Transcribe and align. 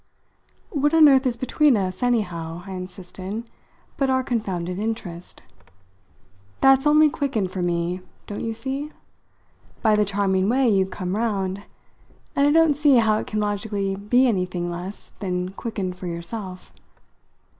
"What 0.71 0.95
on 0.95 1.07
earth 1.07 1.27
is 1.27 1.37
between 1.37 1.77
us, 1.77 2.01
anyhow," 2.01 2.63
I 2.65 2.71
insisted, 2.71 3.43
"but 3.97 4.09
our 4.09 4.23
confounded 4.23 4.79
interest? 4.79 5.43
That's 6.59 6.87
only 6.87 7.07
quickened, 7.07 7.51
for 7.51 7.61
me, 7.61 8.01
don't 8.25 8.43
you 8.43 8.55
see? 8.55 8.91
by 9.83 9.95
the 9.95 10.03
charming 10.03 10.49
way 10.49 10.67
you've 10.67 10.89
come 10.89 11.15
round; 11.15 11.65
and 12.35 12.47
I 12.47 12.51
don't 12.51 12.73
see 12.75 12.95
how 12.95 13.19
it 13.19 13.27
can 13.27 13.39
logically 13.41 13.95
be 13.95 14.25
anything 14.25 14.71
less 14.71 15.11
than 15.19 15.49
quickened 15.51 15.95
for 15.95 16.07
yourself. 16.07 16.73